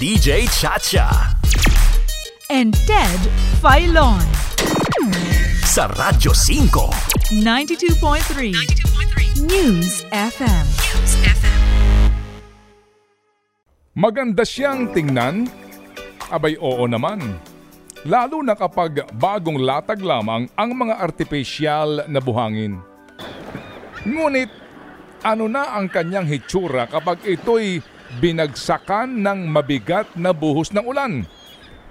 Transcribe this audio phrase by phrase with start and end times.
[0.00, 1.36] DJ Chacha.
[2.48, 3.20] and Ted
[3.60, 4.16] Filon.
[5.60, 7.36] Sa Radyo 5.
[7.44, 10.66] 92.3 News FM.
[13.92, 15.52] Maganda siyang tingnan?
[16.32, 17.36] Abay oo naman.
[18.08, 22.80] Lalo na kapag bagong latag lamang ang mga artificial na buhangin.
[24.08, 24.48] Ngunit
[25.28, 31.22] ano na ang kanyang hitsura kapag ito'y binagsakan ng mabigat na buhos ng ulan?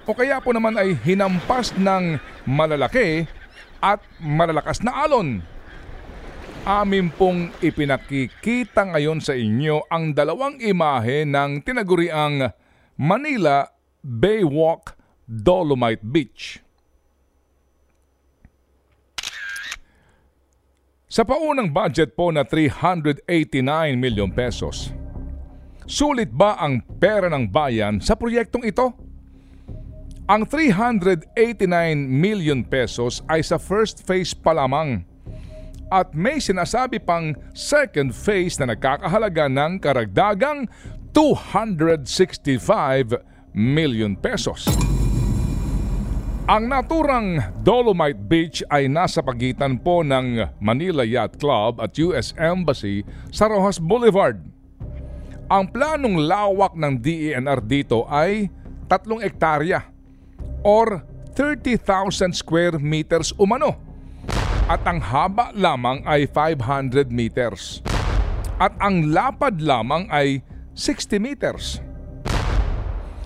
[0.04, 3.24] O kaya po naman ay hinampas ng malalaki
[3.80, 5.40] at malalakas na alon?
[6.68, 12.52] Amin pong ipinakikita ngayon sa inyo ang dalawang imahe ng tinaguriang
[13.00, 13.64] Manila
[14.04, 14.92] Baywalk
[15.24, 16.60] Dolomite Beach.
[21.10, 23.24] Sa paunang budget po na 389
[23.98, 24.94] milyon pesos,
[25.90, 28.94] sulit ba ang pera ng bayan sa proyektong ito?
[30.30, 31.34] Ang 389
[32.06, 35.02] million pesos ay sa first phase pa lamang
[35.90, 40.70] at may sinasabi pang second phase na nagkakahalaga ng karagdagang
[41.10, 43.18] 265
[43.50, 44.70] million pesos.
[46.46, 53.02] Ang naturang Dolomite Beach ay nasa pagitan po ng Manila Yacht Club at US Embassy
[53.34, 54.59] sa Rojas Boulevard.
[55.50, 58.46] Ang planong lawak ng DENR dito ay
[58.86, 59.82] tatlong ektarya
[60.62, 61.02] or
[61.34, 63.74] 30,000 square meters umano
[64.70, 67.82] at ang haba lamang ay 500 meters
[68.62, 70.38] at ang lapad lamang ay
[70.78, 71.82] 60 meters.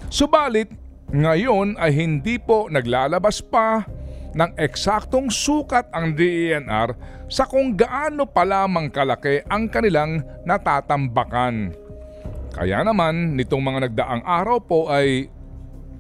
[0.09, 0.73] Subalit,
[1.13, 3.85] ngayon ay hindi po naglalabas pa
[4.33, 6.97] ng eksaktong sukat ang DENR
[7.29, 11.84] sa kung gaano pa lamang kalaki ang kanilang natatambakan.
[12.55, 15.27] Kaya naman nitong mga nagdaang araw po ay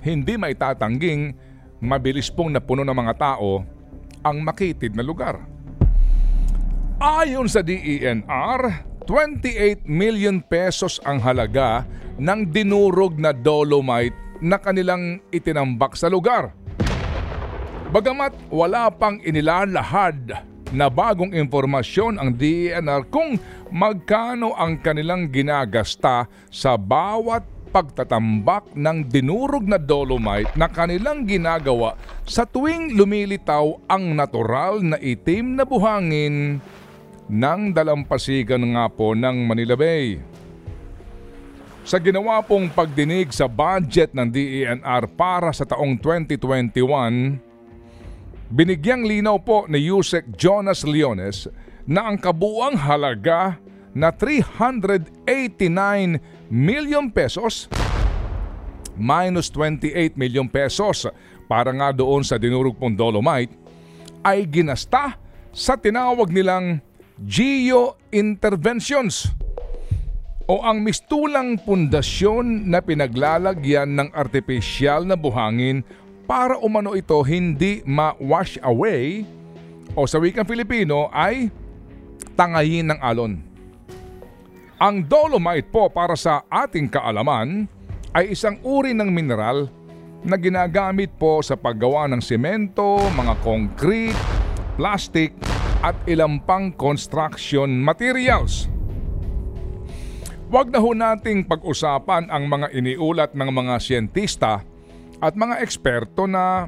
[0.06, 1.34] hindi maitatangging
[1.83, 3.66] mabilis pong napuno ng mga tao
[4.22, 5.42] ang makitid na lugar.
[7.02, 8.61] Ayon sa DENR,
[9.02, 11.83] 28 million pesos ang halaga
[12.23, 16.55] ng dinurog na dolomite na kanilang itinambak sa lugar.
[17.90, 23.39] Bagamat wala pang inilalahad na bagong impormasyon ang DENR kung
[23.70, 32.46] magkano ang kanilang ginagasta sa bawat pagtatambak ng dinurog na dolomite na kanilang ginagawa sa
[32.46, 36.62] tuwing lumilitaw ang natural na itim na buhangin
[37.27, 40.23] ng dalampasigan nga po ng Manila Bay.
[41.85, 47.54] Sa ginawa pong pagdinig sa budget ng DENR para sa taong 2021,
[48.52, 51.48] binigyang linaw po ni Yusek Jonas Leones
[51.84, 53.60] na ang kabuang halaga
[53.94, 55.60] na 389
[56.50, 57.68] million pesos
[58.96, 61.06] minus 28 million pesos.
[61.44, 63.52] Para nga doon sa dinurog pong dolomite
[64.24, 65.20] ay ginasta
[65.52, 66.80] sa tinawag nilang
[67.20, 69.28] geo interventions
[70.48, 75.84] o ang mistulang pundasyon na pinaglalagyan ng artificial na buhangin
[76.24, 79.24] para umano ito hindi ma-wash away
[79.92, 81.52] o sa wikang Filipino ay
[82.35, 83.39] tangayin ng alon.
[84.80, 87.70] Ang dolomite po para sa ating kaalaman
[88.11, 89.70] ay isang uri ng mineral
[90.24, 94.18] na ginagamit po sa paggawa ng semento, mga concrete,
[94.74, 95.36] plastic
[95.85, 98.67] at ilang pang construction materials.
[100.48, 104.62] Huwag na ho nating pag-usapan ang mga iniulat ng mga siyentista
[105.20, 106.67] at mga eksperto na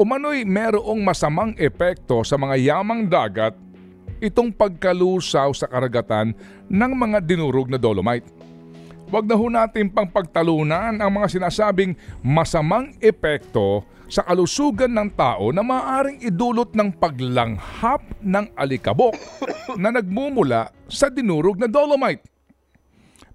[0.00, 3.54] umano'y merong masamang epekto sa mga yamang dagat
[4.22, 6.32] itong pagkalusaw sa karagatan
[6.70, 8.26] ng mga dinurog na dolomite.
[9.12, 11.92] Huwag na ho natin pang pagtalunan ang mga sinasabing
[12.24, 19.12] masamang epekto sa kalusugan ng tao na maaaring idulot ng paglanghap ng alikabok
[19.76, 22.31] na nagmumula sa dinurog na dolomite.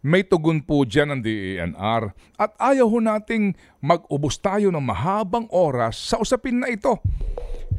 [0.08, 6.00] May tugon po dyan ng DENR at ayaw ho nating mag-ubos tayo ng mahabang oras
[6.00, 6.96] sa usapin na ito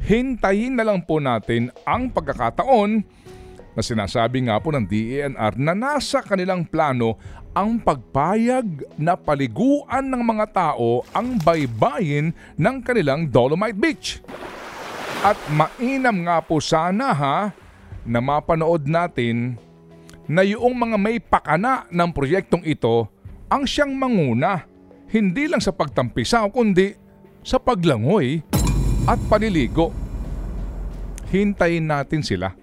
[0.05, 3.01] hintayin na lang po natin ang pagkakataon
[3.73, 7.17] na sinasabi nga po ng DENR na nasa kanilang plano
[7.57, 12.29] ang pagpayag na paliguan ng mga tao ang baybayin
[12.61, 14.21] ng kanilang Dolomite Beach.
[15.25, 17.49] At mainam nga po sana ha
[18.05, 19.57] na mapanood natin
[20.29, 23.09] na yung mga may pakana ng proyektong ito
[23.49, 24.61] ang siyang manguna
[25.09, 26.93] hindi lang sa pagtampisaw kundi
[27.41, 28.45] sa paglangoy
[29.09, 29.89] at paniligo.
[31.33, 32.53] Hintayin natin sila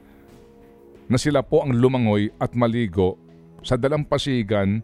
[1.10, 3.18] na sila po ang lumangoy at maligo
[3.66, 4.82] sa dalampasigan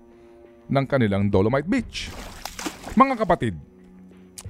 [0.66, 2.10] ng kanilang Dolomite Beach.
[2.98, 3.54] Mga kapatid,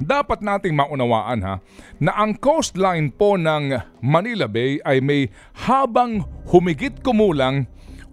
[0.00, 1.54] dapat nating maunawaan ha
[2.00, 5.28] na ang coastline po ng Manila Bay ay may
[5.68, 7.68] habang humigit kumulang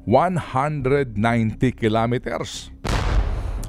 [0.09, 1.13] 190
[1.77, 2.73] kilometers.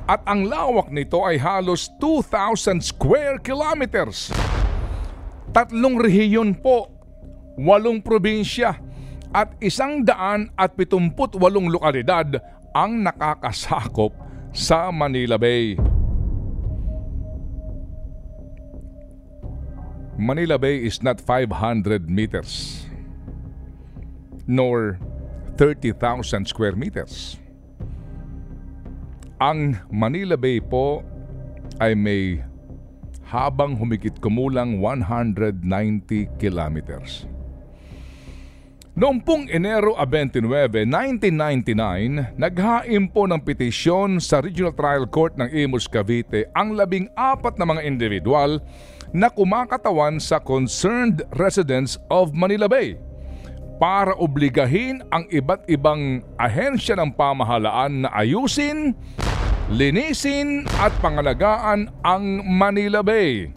[0.08, 4.32] At ang lawak nito ay halos 2,000 square kilometers.
[5.52, 6.88] Tatlong rehiyon po,
[7.60, 8.80] walong probinsya
[9.36, 12.40] at isang daan at pitumput walong lokalidad
[12.72, 14.16] ang nakakasakop
[14.56, 15.76] sa Manila Bay.
[20.16, 22.80] Manila Bay is not 500 meters
[24.50, 24.98] nor
[25.60, 27.36] 30,000 square meters.
[29.36, 31.04] Ang Manila Bay po
[31.76, 32.40] ay may
[33.28, 35.60] habang humigit kumulang 190
[36.40, 37.28] kilometers.
[38.96, 45.84] Noong pong Enero 29, 1999, naghaim po ng petisyon sa Regional Trial Court ng Imus
[45.84, 48.64] Cavite ang labing apat na mga individual
[49.12, 53.09] na kumakatawan sa concerned residents of Manila Bay
[53.80, 58.92] para obligahin ang iba't ibang ahensya ng pamahalaan na ayusin,
[59.72, 63.48] linisin at pangalagaan ang Manila Bay.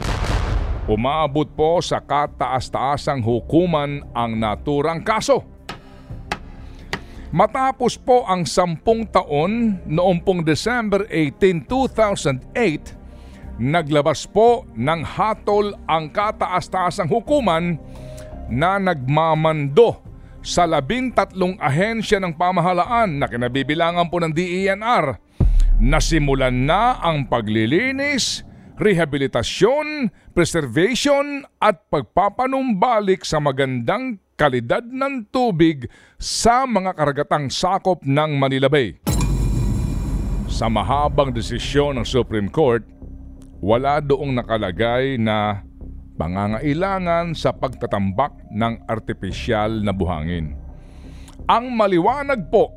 [0.88, 5.44] Umabot po sa kataas-taasang hukuman ang naturang kaso.
[7.28, 16.08] Matapos po ang sampung taon noong pong December 18, 2008, naglabas po ng hatol ang
[16.08, 17.76] kataas-taasang hukuman
[18.48, 20.03] na nagmamando
[20.44, 25.24] sa labintatlong ahensya ng pamahalaan na kinabibilangan po ng DENR
[25.82, 28.46] nasimulan na ang paglilinis,
[28.78, 35.86] rehabilitasyon, preservation at pagpapanumbalik sa magandang kalidad ng tubig
[36.18, 38.98] sa mga karagatang sakop ng Manila Bay.
[40.50, 42.86] Sa mahabang desisyon ng Supreme Court,
[43.58, 45.66] wala doong nakalagay na
[46.14, 50.54] pangangailangan sa pagtatambak ng artipisyal na buhangin.
[51.50, 52.72] Ang maliwanag po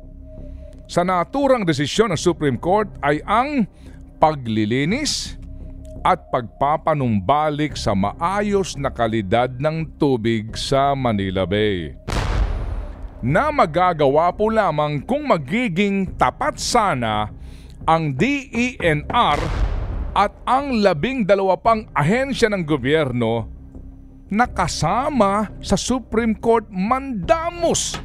[0.88, 3.68] sa naturang desisyon ng Supreme Court ay ang
[4.18, 5.38] paglilinis
[6.02, 11.94] at pagpapanumbalik sa maayos na kalidad ng tubig sa Manila Bay.
[13.18, 17.34] Na magagawa po lamang kung magiging tapat sana
[17.82, 19.67] ang DENR
[20.16, 23.48] at ang labing dalawa pang ahensya ng gobyerno
[24.28, 27.96] na kasama sa Supreme Court mandamos.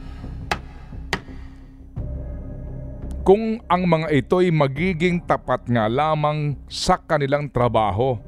[3.24, 8.20] Kung ang mga ito'y magiging tapat nga lamang sa kanilang trabaho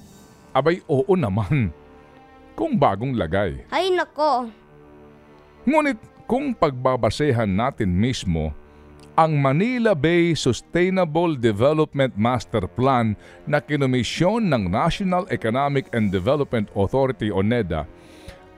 [0.50, 1.70] Abay oo naman.
[2.58, 3.64] Kung bagong lagay.
[3.72, 4.50] Ay nako,
[5.70, 8.50] Ngunit kung pagbabasehan natin mismo
[9.20, 17.28] ang Manila Bay Sustainable Development Master Plan na kinomisyon ng National Economic and Development Authority
[17.28, 17.84] o NEDA,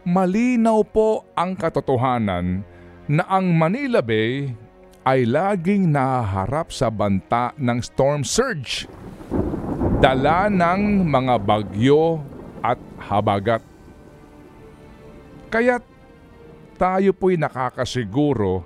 [0.08, 2.66] malinaw po ang katotohanan
[3.06, 4.50] na ang Manila Bay
[5.02, 8.86] ay laging nahaharap sa banta ng storm surge,
[9.98, 12.22] dala ng mga bagyo
[12.62, 13.66] at habagat.
[15.50, 15.84] Kaya't
[16.78, 18.66] tayo po'y nakakasiguro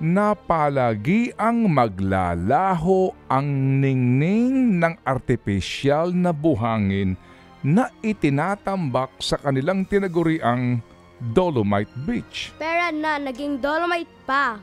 [0.00, 7.16] na palagi ang maglalaho ang ningning ng artipisyal na buhangin
[7.64, 10.84] na itinatambak sa kanilang tinaguriang
[11.16, 12.52] Dolomite Beach.
[12.60, 14.60] Pera na, naging dolomite pa.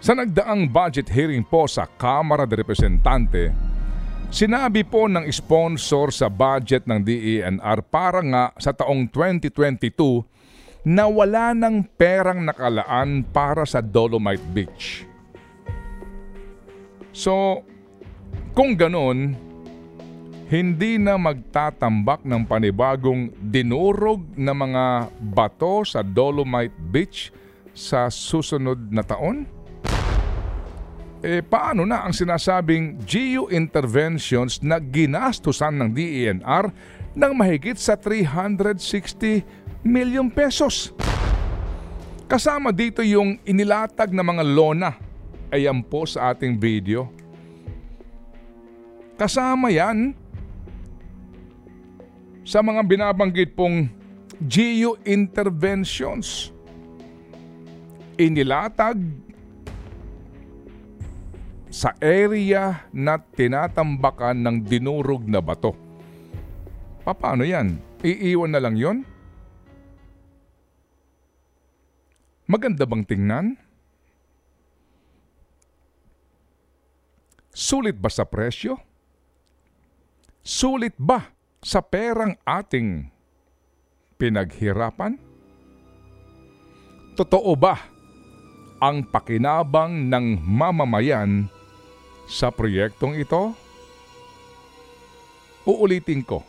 [0.00, 3.52] Sa nagdaang budget hearing po sa Kamara de Representante,
[4.32, 10.24] sinabi po ng sponsor sa budget ng DENR para nga sa taong 2022
[10.88, 15.04] na wala ng perang nakalaan para sa Dolomite Beach.
[17.10, 17.66] So,
[18.54, 19.47] kung ganon,
[20.48, 27.28] hindi na magtatambak ng panibagong dinurog na mga bato sa Dolomite Beach
[27.76, 29.44] sa susunod na taon?
[31.20, 36.72] Eh paano na ang sinasabing geo interventions na ginastusan ng DENR
[37.12, 40.96] ng mahigit sa 360 milyon pesos?
[42.24, 44.96] Kasama dito yung inilatag na mga lona.
[45.52, 47.12] Ayan po sa ating video.
[49.18, 50.14] Kasama yan
[52.48, 53.92] sa mga binabanggit pong
[54.40, 56.48] geo interventions.
[58.16, 58.96] Inilatag
[61.68, 65.76] sa area na tinatambakan ng dinurog na bato.
[67.04, 67.76] Paano yan?
[68.00, 69.04] Iiwan na lang yon?
[72.48, 73.46] Maganda bang tingnan?
[77.52, 78.80] Sulit ba sa presyo?
[80.40, 83.10] Sulit ba sa perang ating
[84.18, 85.18] pinaghirapan?
[87.18, 87.74] Totoo ba
[88.78, 91.50] ang pakinabang ng mamamayan
[92.30, 93.50] sa proyektong ito?
[95.66, 96.46] Uulitin ko.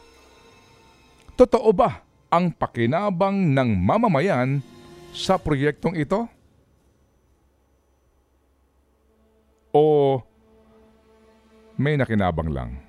[1.33, 4.61] Totoo ba ang pakinabang ng mamamayan
[5.09, 6.29] sa proyektong ito?
[9.73, 10.17] O
[11.79, 12.88] may nakinabang lang?